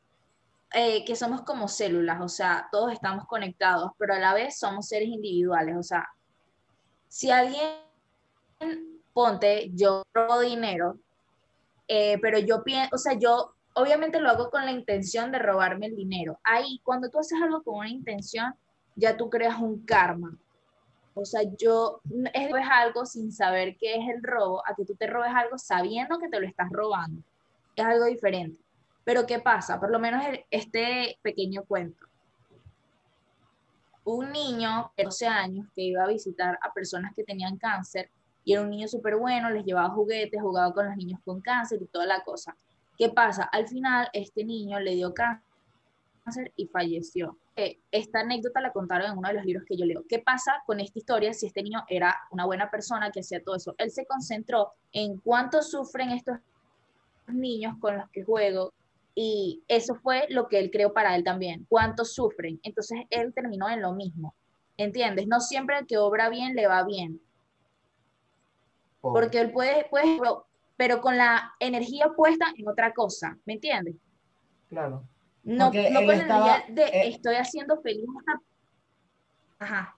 [0.73, 4.87] eh, que somos como células, o sea, todos estamos conectados, pero a la vez somos
[4.89, 6.09] seres individuales, o sea,
[7.07, 7.71] si alguien,
[9.17, 10.99] ponte, yo robo dinero,
[11.87, 15.87] eh, pero yo pienso, o sea, yo obviamente lo hago con la intención de robarme
[15.87, 16.39] el dinero.
[16.43, 18.53] Ahí, cuando tú haces algo con una intención,
[18.95, 20.37] ya tú creas un karma.
[21.15, 21.99] O sea, yo
[22.31, 26.19] es, algo sin saber qué es el robo, a que tú te robes algo sabiendo
[26.19, 27.23] que te lo estás robando.
[27.75, 28.61] Es algo diferente.
[29.03, 29.79] Pero ¿qué pasa?
[29.79, 32.05] Por lo menos este pequeño cuento.
[34.03, 38.11] Un niño de 12 años que iba a visitar a personas que tenían cáncer
[38.47, 41.81] y era un niño súper bueno, les llevaba juguetes, jugaba con los niños con cáncer
[41.81, 42.55] y toda la cosa.
[42.97, 43.43] ¿Qué pasa?
[43.43, 47.37] Al final este niño le dio cáncer y falleció.
[47.57, 50.05] Eh, esta anécdota la contaron en uno de los libros que yo leo.
[50.07, 53.57] ¿Qué pasa con esta historia si este niño era una buena persona que hacía todo
[53.57, 53.75] eso?
[53.77, 56.37] Él se concentró en cuánto sufren estos
[57.27, 58.71] niños con los que juego
[59.13, 62.61] y eso fue lo que él creó para él también, cuánto sufren.
[62.63, 64.33] Entonces él terminó en lo mismo.
[64.77, 65.27] ¿Entiendes?
[65.27, 67.19] No siempre el que obra bien le va bien.
[69.01, 70.19] Porque él puede, puede,
[70.75, 73.95] pero con la energía puesta en otra cosa, ¿me entiendes?
[74.69, 75.03] Claro.
[75.43, 78.05] No, no con la energía de eh, estoy haciendo feliz
[79.59, 79.97] Ajá.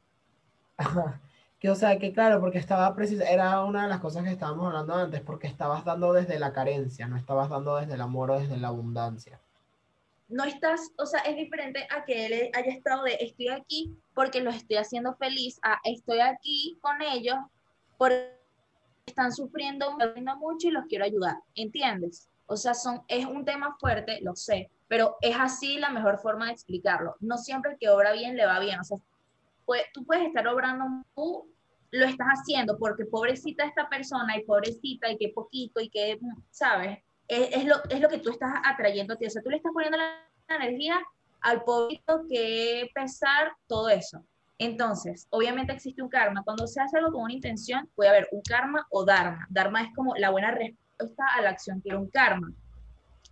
[0.77, 1.21] Ajá.
[1.59, 4.67] Que, o sea, que claro, porque estaba preciso, era una de las cosas que estábamos
[4.67, 8.39] hablando antes, porque estabas dando desde la carencia, no estabas dando desde el amor o
[8.39, 9.41] desde la abundancia.
[10.29, 14.39] No estás, o sea, es diferente a que él haya estado de estoy aquí porque
[14.39, 17.35] los estoy haciendo feliz, a estoy aquí con ellos
[17.97, 18.38] porque
[19.10, 19.98] están sufriendo
[20.38, 22.30] mucho y los quiero ayudar, ¿entiendes?
[22.45, 26.48] O sea, son, es un tema fuerte, lo sé, pero es así la mejor forma
[26.48, 27.15] de explicarlo.
[27.19, 28.80] No siempre el que obra bien le va bien.
[28.80, 28.98] O sea,
[29.93, 31.48] tú puedes estar obrando, tú
[31.91, 36.19] lo estás haciendo porque pobrecita esta persona y pobrecita y qué poquito y qué,
[36.50, 37.00] ¿sabes?
[37.28, 39.28] Es, lo, es lo que tú estás atrayendo a ti.
[39.28, 41.00] O sea, tú le estás poniendo la, energía
[41.41, 44.26] al poquito que pesar todo eso.
[44.60, 46.43] Entonces, obviamente existe un karma.
[46.43, 49.48] Cuando se hace algo con una intención, puede haber un karma o dharma.
[49.50, 52.52] Dharma es como la buena respuesta a la acción que era un karma.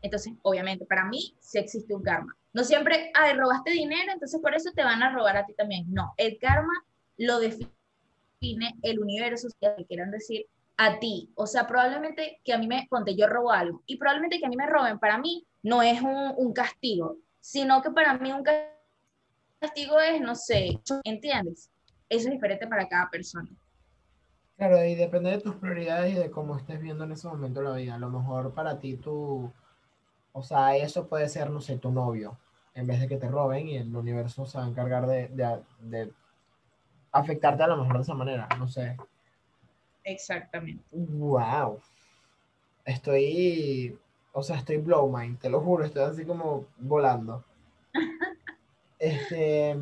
[0.01, 2.33] Entonces, obviamente, para mí sí existe un karma.
[2.53, 5.85] No siempre, ay, robaste dinero, entonces por eso te van a robar a ti también.
[5.93, 6.73] No, el karma
[7.17, 7.69] lo define
[8.81, 10.45] el universo, si quieran decir,
[10.77, 11.29] a ti.
[11.35, 14.49] O sea, probablemente que a mí me, ponte, yo robo algo, y probablemente que a
[14.49, 18.43] mí me roben, para mí no es un, un castigo, sino que para mí un
[18.43, 18.76] castigo
[19.61, 21.69] es, no sé, ¿entiendes?
[22.09, 23.49] Eso es diferente para cada persona.
[24.57, 27.75] Claro, y depende de tus prioridades y de cómo estés viendo en ese momento la
[27.75, 27.95] vida.
[27.95, 29.51] A lo mejor para ti tú
[30.37, 32.37] o sea, eso puede ser, no sé, tu novio,
[32.75, 35.29] en vez de que te roben y el universo se va a encargar de,
[35.79, 36.13] de,
[37.11, 38.95] afectarte a lo mejor de esa manera, no sé.
[40.03, 40.85] Exactamente.
[40.91, 41.79] Wow.
[42.85, 43.97] Estoy,
[44.31, 47.43] o sea, estoy blow mind, te lo juro, estoy así como volando.
[48.99, 49.75] Este,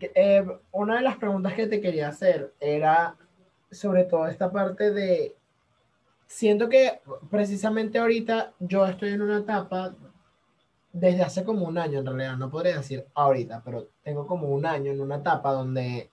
[0.00, 3.16] eh, una de las preguntas que te quería hacer era
[3.70, 5.34] sobre todo esta parte de
[6.26, 9.94] siento que precisamente ahorita yo estoy en una etapa
[10.92, 14.64] desde hace como un año en realidad, no podría decir ahorita, pero tengo como un
[14.64, 16.08] año en una etapa donde,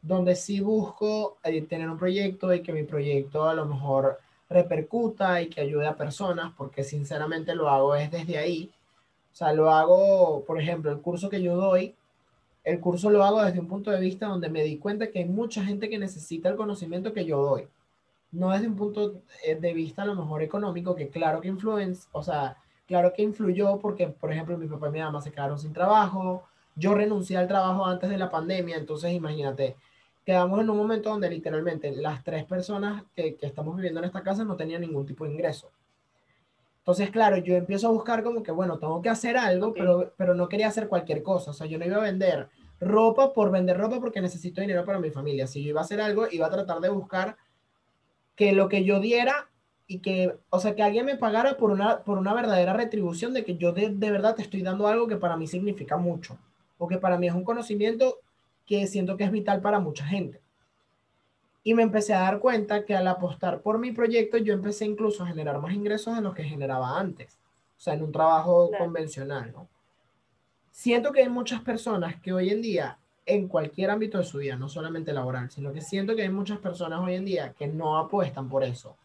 [0.00, 5.42] donde sí busco eh, tener un proyecto y que mi proyecto a lo mejor repercuta
[5.42, 8.72] y que ayude a personas, porque sinceramente lo hago es desde ahí.
[9.36, 11.94] O sea, lo hago, por ejemplo, el curso que yo doy,
[12.64, 15.26] el curso lo hago desde un punto de vista donde me di cuenta que hay
[15.26, 17.68] mucha gente que necesita el conocimiento que yo doy
[18.32, 22.08] no desde un punto eh, de vista a lo mejor económico, que claro que influencia,
[22.12, 25.58] o sea, claro que influyó porque, por ejemplo, mi papá y mi mamá se quedaron
[25.58, 26.44] sin trabajo,
[26.74, 29.76] yo renuncié al trabajo antes de la pandemia, entonces imagínate,
[30.24, 34.22] quedamos en un momento donde literalmente las tres personas que, que estamos viviendo en esta
[34.22, 35.70] casa no tenían ningún tipo de ingreso.
[36.86, 40.36] Entonces, claro, yo empiezo a buscar como que, bueno, tengo que hacer algo, pero, pero
[40.36, 41.50] no quería hacer cualquier cosa.
[41.50, 45.00] O sea, yo no iba a vender ropa por vender ropa porque necesito dinero para
[45.00, 45.48] mi familia.
[45.48, 47.36] Si yo iba a hacer algo, iba a tratar de buscar
[48.36, 49.50] que lo que yo diera
[49.88, 53.44] y que, o sea, que alguien me pagara por una, por una verdadera retribución de
[53.44, 56.38] que yo de, de verdad te estoy dando algo que para mí significa mucho
[56.78, 58.20] o que para mí es un conocimiento
[58.64, 60.40] que siento que es vital para mucha gente.
[61.66, 65.24] Y me empecé a dar cuenta que al apostar por mi proyecto, yo empecé incluso
[65.24, 67.40] a generar más ingresos de los que generaba antes.
[67.76, 69.68] O sea, en un trabajo convencional, ¿no?
[70.70, 74.54] Siento que hay muchas personas que hoy en día, en cualquier ámbito de su vida,
[74.54, 77.98] no solamente laboral, sino que siento que hay muchas personas hoy en día que no
[77.98, 78.96] apuestan por eso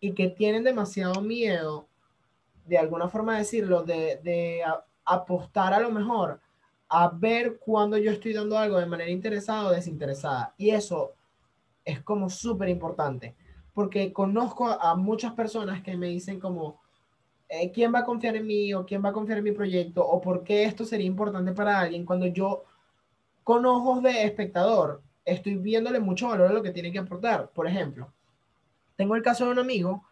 [0.00, 1.86] y que tienen demasiado miedo,
[2.66, 4.64] de alguna forma decirlo, de, de
[5.04, 6.40] apostar a lo mejor
[6.88, 10.52] a ver cuando yo estoy dando algo de manera interesada o desinteresada.
[10.58, 11.14] Y eso
[11.88, 13.34] es como súper importante,
[13.72, 16.80] porque conozco a, muchas personas que me dicen como,
[17.48, 20.06] eh, ¿quién va a confiar en mí o quién va a confiar en mi proyecto
[20.06, 22.64] o por qué esto sería importante para alguien cuando yo
[23.42, 27.48] con ojos de espectador estoy viéndole mucho valor a lo que tiene que aportar.
[27.54, 28.12] Por ejemplo,
[28.96, 30.04] tengo el caso de un amigo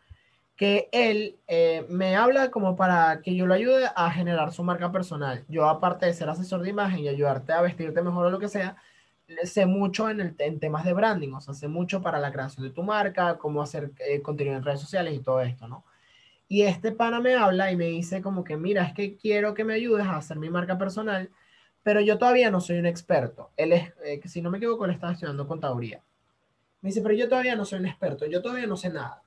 [0.57, 4.91] que él eh, me habla como para que yo lo ayude a generar su marca
[4.91, 5.45] personal.
[5.49, 8.49] Yo, aparte de ser asesor de imagen y ayudarte a vestirte mejor o lo que
[8.49, 8.77] sea,
[9.45, 12.65] sé mucho en, el, en temas de branding, o sea, sé mucho para la creación
[12.67, 15.85] de tu marca, cómo hacer eh, contenido en redes sociales y todo esto, ¿no?
[16.49, 19.65] Y este pana me habla y me dice como que, mira, es que quiero que
[19.65, 21.31] me ayudes a hacer mi marca personal,
[21.83, 23.51] pero yo todavía no soy un experto.
[23.57, 26.03] Él es, eh, si no me equivoco, él estaba estudiando contaduría.
[26.83, 29.23] Me dice, pero yo todavía no soy un experto, yo todavía no sé nada.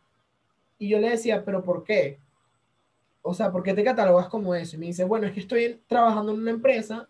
[0.78, 2.20] Y yo le decía, pero ¿por qué?
[3.22, 4.78] O sea, ¿por qué te catalogas como eso?
[4.78, 7.09] Y me dice, bueno, es que estoy trabajando en una empresa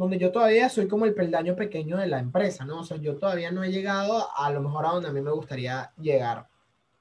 [0.00, 2.80] donde yo todavía soy como el peldaño pequeño de la empresa, ¿no?
[2.80, 5.30] O sea, yo todavía no he llegado a, lo mejor a donde a mí me
[5.30, 6.48] gustaría llegar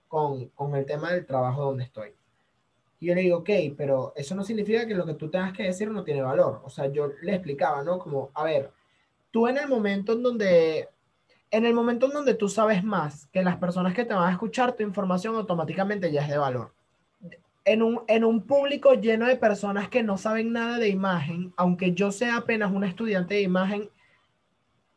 [0.10, 2.14] con, con el tema del trabajo donde estoy.
[3.00, 5.64] Y yo le digo, ok, pero eso no significa que lo que tú tengas que
[5.64, 6.62] decir no tiene valor.
[6.66, 8.00] O sea, yo le explicaba, ¿no?
[8.00, 8.70] Como, a ver,
[9.32, 10.90] tú en el momento en donde,
[11.52, 14.34] en el momento en donde tú sabes más que las personas que te van a
[14.34, 16.74] escuchar, tu información automáticamente ya es de valor
[17.65, 21.93] en un, en un público lleno de personas que no saben nada de imagen, aunque
[21.93, 23.89] yo sea apenas un estudiante de imagen,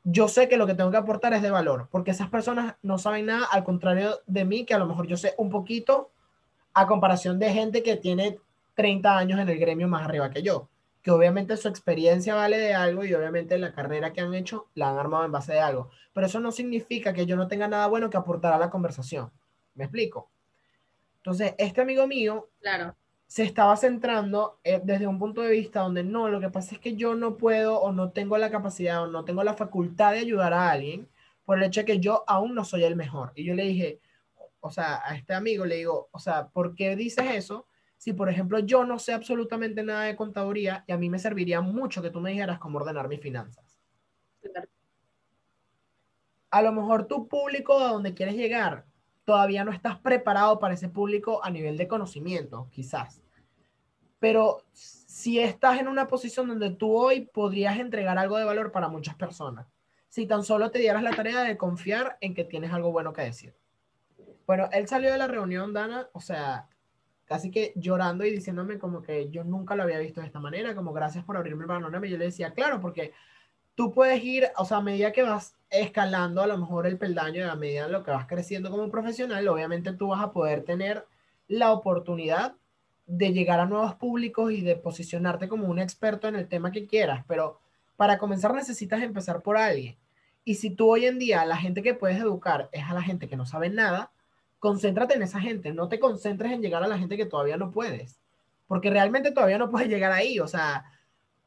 [0.04, 2.98] yo sé que lo que tengo que aportar es de valor, porque esas personas no
[2.98, 6.10] saben nada, al contrario de mí, que a lo mejor yo sé un poquito
[6.74, 8.38] a comparación de gente que tiene
[8.74, 10.68] 30 años en el gremio más arriba que yo,
[11.02, 14.90] que obviamente su experiencia vale de algo y obviamente la carrera que han hecho la
[14.90, 17.86] han armado en base de algo, pero eso no significa que yo no tenga nada
[17.86, 19.30] bueno que aportar a la conversación.
[19.74, 20.31] ¿Me explico?
[21.22, 22.96] Entonces, este amigo mío claro.
[23.28, 26.80] se estaba centrando eh, desde un punto de vista donde no, lo que pasa es
[26.80, 30.18] que yo no puedo o no tengo la capacidad o no tengo la facultad de
[30.18, 31.08] ayudar a alguien
[31.44, 33.30] por el hecho de que yo aún no soy el mejor.
[33.36, 34.00] Y yo le dije,
[34.58, 37.68] o sea, a este amigo le digo, o sea, ¿por qué dices eso?
[37.96, 41.60] Si, por ejemplo, yo no sé absolutamente nada de contaduría y a mí me serviría
[41.60, 43.78] mucho que tú me dijeras cómo ordenar mis finanzas.
[46.50, 48.86] A lo mejor tu público a donde quieres llegar
[49.24, 53.22] todavía no estás preparado para ese público a nivel de conocimiento, quizás.
[54.18, 58.88] Pero si estás en una posición donde tú hoy podrías entregar algo de valor para
[58.88, 59.66] muchas personas,
[60.08, 63.22] si tan solo te dieras la tarea de confiar en que tienes algo bueno que
[63.22, 63.54] decir.
[64.46, 66.68] Bueno, él salió de la reunión, Dana, o sea,
[67.24, 70.74] casi que llorando y diciéndome como que yo nunca lo había visto de esta manera,
[70.74, 72.06] como gracias por abrirme el panorama.
[72.06, 73.12] Y yo le decía, claro, porque
[73.74, 77.50] tú puedes ir, o sea, a medida que vas escalando a lo mejor el peldaño,
[77.50, 81.06] a medida en lo que vas creciendo como profesional, obviamente tú vas a poder tener
[81.48, 82.54] la oportunidad
[83.06, 86.86] de llegar a nuevos públicos y de posicionarte como un experto en el tema que
[86.86, 87.58] quieras, pero
[87.96, 89.96] para comenzar necesitas empezar por alguien.
[90.44, 93.28] Y si tú hoy en día la gente que puedes educar es a la gente
[93.28, 94.10] que no sabe nada,
[94.58, 97.70] concéntrate en esa gente, no te concentres en llegar a la gente que todavía no
[97.70, 98.20] puedes,
[98.66, 100.84] porque realmente todavía no puedes llegar ahí, o sea,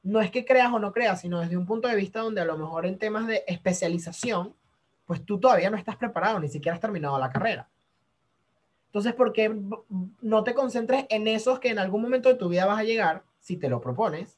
[0.06, 2.46] no es que creas o no creas, sino desde un punto de vista donde a
[2.46, 4.56] lo mejor en temas de especialización,
[5.04, 7.68] pues tú todavía no estás preparado, ni siquiera has terminado la carrera.
[8.86, 9.60] Entonces, ¿por qué
[10.22, 13.24] no te concentres en esos que en algún momento de tu vida vas a llegar,
[13.40, 14.38] si te lo propones?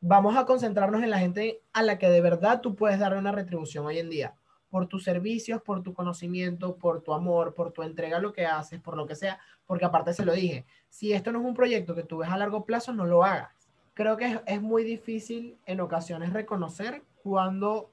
[0.00, 3.30] Vamos a concentrarnos en la gente a la que de verdad tú puedes darle una
[3.30, 4.34] retribución hoy en día,
[4.70, 8.80] por tus servicios, por tu conocimiento, por tu amor, por tu entrega lo que haces,
[8.80, 11.94] por lo que sea, porque aparte se lo dije, si esto no es un proyecto
[11.94, 13.59] que tú ves a largo plazo, no lo hagas
[14.00, 17.92] creo que es, muy difícil en ocasiones reconocer cuando,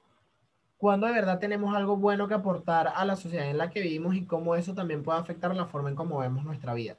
[0.78, 4.14] cuando de verdad tenemos algo bueno que aportar a la sociedad en la que vivimos
[4.14, 6.96] y cómo eso también puede afectar la forma en cómo vemos nuestra vida.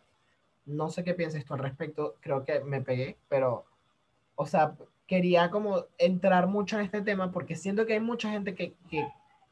[0.68, 3.66] No sé qué piensas tú al respecto, creo que me pegué, pero,
[4.36, 4.76] o sea,
[5.08, 9.08] quería como entrar mucho en este tema porque siento que hay mucha gente que, que,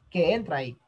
[0.08, 0.78] que entra ahí.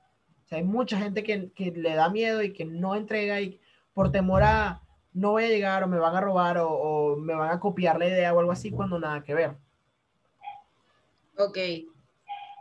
[0.45, 3.61] O sea, hay mucha gente que, que le da miedo y que no entrega y
[3.95, 4.81] por temor a
[5.13, 8.07] no voy a llegar o me van a robar o, me van a copiar la
[8.07, 9.57] idea o algo así cuando nada que ver.
[11.37, 11.59] Ok.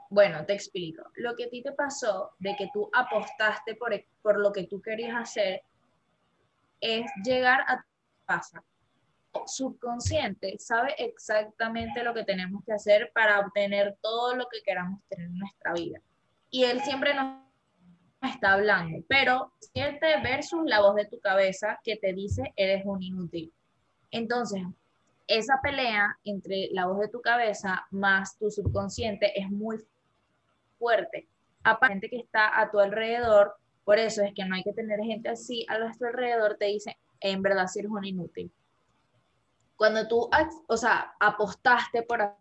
[0.10, 1.04] Bueno, te explico.
[1.16, 4.82] Lo que a ti te pasó de que tú apostaste por, por lo que tú
[4.82, 5.62] querías hacer
[6.82, 8.64] es llegar a tu casa.
[9.46, 15.28] Subconsciente sabe exactamente lo que tenemos que hacer para obtener todo lo que queramos tener
[15.28, 16.02] en nuestra vida.
[16.50, 17.49] Y él siempre nos
[18.28, 23.02] está hablando, pero siente versus la voz de tu cabeza que te dice eres un
[23.02, 23.54] inútil.
[24.12, 24.64] Entonces,
[25.28, 29.78] esa pelea entre la voz de tu cabeza más tu subconsciente es muy
[30.78, 31.28] fuerte.
[31.64, 35.30] Aparente que está a tu alrededor, por eso es que no hay que tener gente
[35.30, 38.52] así a nuestro alrededor, te dice, en verdad si eres un inútil.
[39.76, 40.30] Cuando tú,
[40.68, 42.36] o sea, apostaste por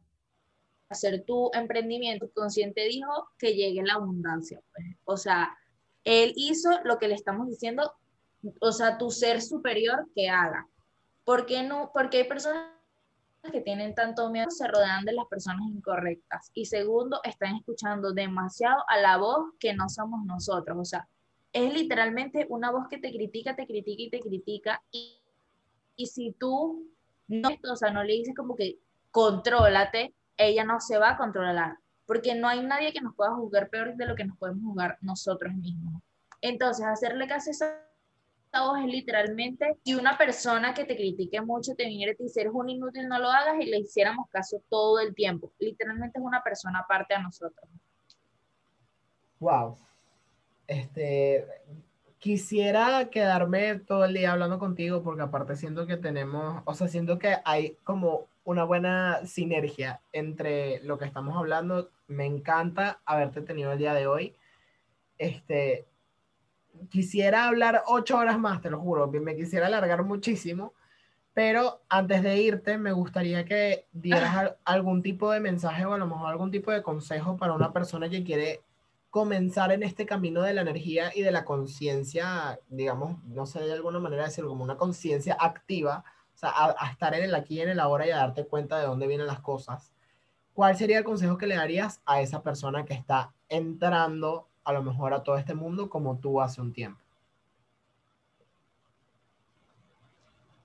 [0.89, 4.61] hacer tu emprendimiento, tu consciente dijo que llegue la abundancia.
[4.73, 4.87] Pues.
[5.05, 5.57] O sea,
[6.09, 7.93] él hizo lo que le estamos diciendo,
[8.61, 10.67] o sea, tu ser superior que haga.
[11.23, 11.91] ¿Por qué no?
[11.93, 12.73] Porque hay personas
[13.53, 16.51] que tienen tanto miedo se rodean de las personas incorrectas.
[16.55, 20.79] Y segundo, están escuchando demasiado a la voz que no somos nosotros.
[20.81, 21.07] O sea,
[21.53, 24.83] es literalmente una voz que te critica, te critica y te critica.
[24.91, 25.21] Y,
[26.07, 26.89] si tú
[27.27, 28.79] no, o sea, no le dices como que
[29.11, 31.77] contrólate, ella no se va a controlar.
[32.09, 34.99] Porque no hay nadie que nos pueda juzgar peor de lo que nos podemos juzgar
[35.01, 36.03] nosotros mismos.
[36.41, 37.89] Entonces, hacerle caso a esa
[38.55, 42.53] voz es literalmente si una persona que te critique mucho te viniera y te eres
[42.53, 45.53] un inútil, no lo hagas y le hiciéramos caso todo el tiempo.
[45.61, 47.69] Literalmente es una persona aparte a nosotros.
[49.39, 49.77] Wow.
[50.67, 51.47] Este,
[52.19, 57.19] quisiera quedarme todo el día hablando contigo porque aparte siento que tenemos, o sea, siento
[57.19, 61.91] que hay como una buena sinergia entre lo que estamos hablando.
[62.07, 64.37] Me encanta haberte tenido el día de hoy.
[65.19, 65.87] Este,
[66.89, 70.73] quisiera hablar ocho horas más, te lo juro, me quisiera alargar muchísimo,
[71.35, 76.07] pero antes de irte me gustaría que dieras algún tipo de mensaje o a lo
[76.07, 78.63] mejor algún tipo de consejo para una persona que quiere
[79.11, 83.75] comenzar en este camino de la energía y de la conciencia, digamos, no sé de
[83.75, 86.03] alguna manera decirlo, como una conciencia activa,
[86.39, 88.79] o sea, a, estar en el aquí y en el ahora y a darte cuenta
[88.79, 89.93] de dónde vienen las cosas.
[90.55, 94.83] ¿Cuál sería el consejo que le darías a esa persona que está entrando a lo
[94.83, 97.01] mejor a todo este mundo como tú hace un tiempo.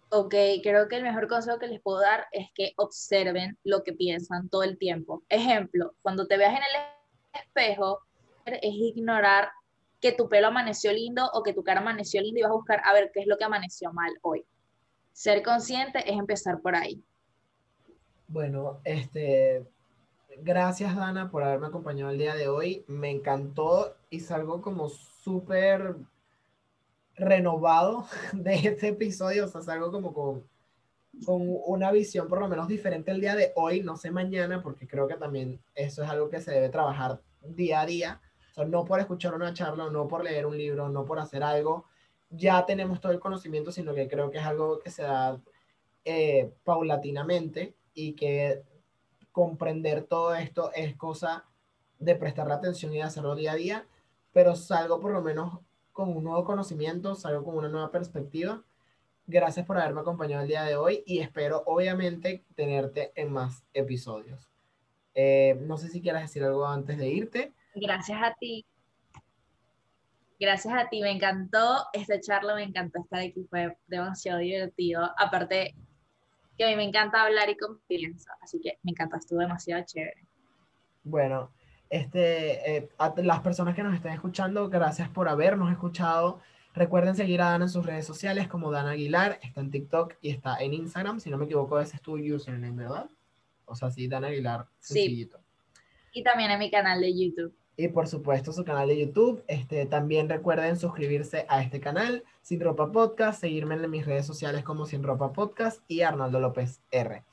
[0.09, 3.93] Ok, creo que el mejor consejo que les puedo dar es que observen lo que
[3.93, 5.23] piensan todo el tiempo.
[5.29, 8.01] Ejemplo, cuando te veas en el espejo,
[8.45, 9.49] es ignorar
[10.01, 12.81] que tu pelo amaneció lindo o que tu cara amaneció linda y vas a buscar
[12.83, 14.45] a ver qué es lo que amaneció mal hoy.
[15.13, 17.03] Ser consciente es empezar por ahí.
[18.27, 19.63] Bueno, este,
[20.39, 22.83] gracias Dana por haberme acompañado el día de hoy.
[22.87, 25.95] Me encantó y salgo como súper
[27.15, 29.45] renovado de este episodio.
[29.45, 30.43] O sea, salgo como con,
[31.25, 34.87] con una visión por lo menos diferente el día de hoy, no sé mañana, porque
[34.87, 38.21] creo que también eso es algo que se debe trabajar día a día.
[38.49, 41.43] O sea, no por escuchar una charla, no por leer un libro, no por hacer
[41.43, 41.85] algo,
[42.35, 45.39] ya tenemos todo el conocimiento, sino que creo que es algo que se da
[46.03, 48.63] eh, paulatinamente y que
[49.31, 51.45] comprender todo esto es cosa
[51.99, 53.87] de prestarle atención y de hacerlo día a día,
[54.33, 55.59] pero salgo por lo menos
[55.91, 58.63] con un nuevo conocimiento, salgo con una nueva perspectiva.
[59.27, 64.49] Gracias por haberme acompañado el día de hoy y espero obviamente tenerte en más episodios.
[65.15, 67.53] Eh, no sé si quieras decir algo antes de irte.
[67.75, 68.65] Gracias a ti.
[70.39, 75.09] Gracias a ti, me encantó esta charla, me encantó estar aquí, fue demasiado divertido.
[75.17, 75.75] Aparte,
[76.57, 80.25] que a mí me encanta hablar y confianza, así que me encanta, estuvo demasiado chévere.
[81.03, 81.51] Bueno,
[81.89, 86.41] este, eh, a las personas que nos estén escuchando, gracias por habernos escuchado.
[86.73, 90.31] Recuerden seguir a Dana en sus redes sociales como Dana Aguilar, está en TikTok y
[90.31, 93.09] está en Instagram, si no me equivoco, ese es tu username, ¿verdad?
[93.65, 95.37] O sea, sí, Dana Aguilar, sencillito.
[95.37, 96.19] Sí.
[96.19, 99.43] Y también en mi canal de YouTube y por supuesto su canal de YouTube.
[99.47, 104.63] Este, también recuerden suscribirse a este canal, Sin Ropa Podcast, seguirme en mis redes sociales
[104.63, 107.23] como Sin Ropa Podcast y Arnaldo López R.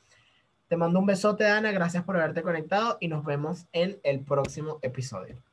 [0.69, 4.79] Te mando un besote, Ana, gracias por haberte conectado y nos vemos en el próximo
[4.83, 5.50] episodio.